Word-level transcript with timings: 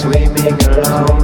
Swimming 0.00 0.58
alone 0.64 1.19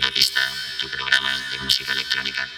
Revista, 0.00 0.40
tu 0.80 0.88
programa 0.88 1.38
de 1.50 1.58
música 1.58 1.92
electrónica. 1.92 2.48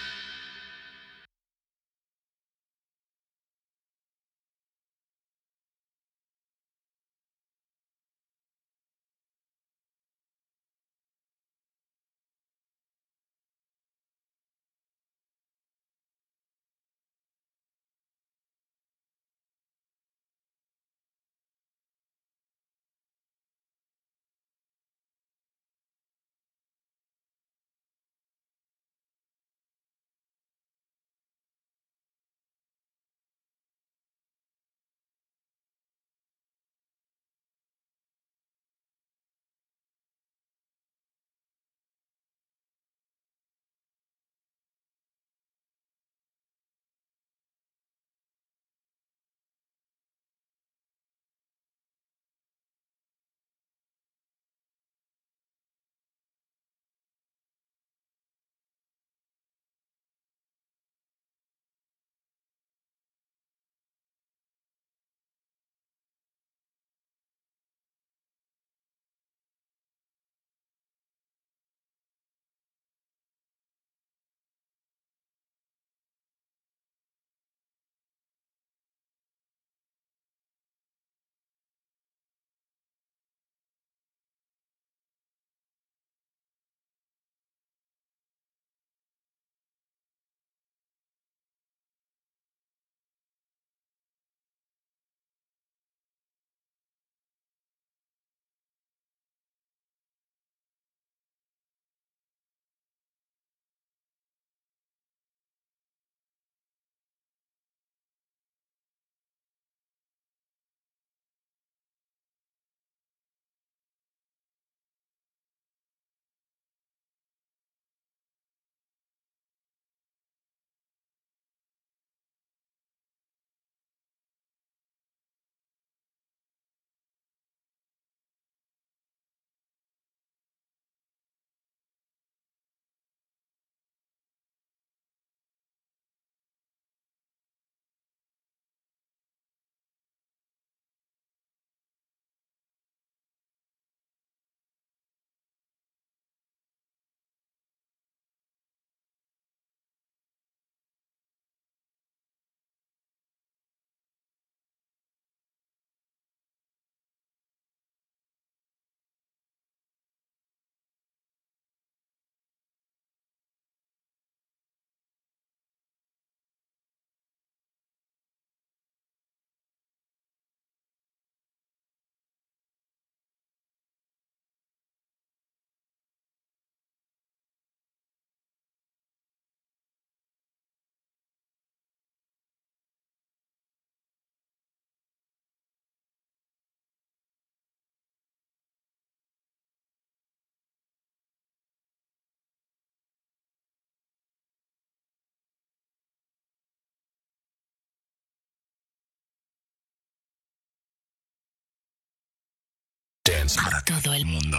Dance 203.44 203.60
para 203.60 203.82
todo 203.82 204.14
el 204.14 204.24
mundo. 204.24 204.56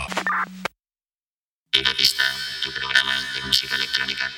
Revista, 1.72 2.24
tu 2.64 2.72
programa 2.72 3.14
de 3.34 3.42
música 3.48 3.74
electrónica. 3.74 4.30